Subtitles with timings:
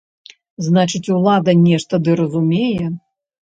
[0.67, 2.91] Значыць, улада нешта ды разумее.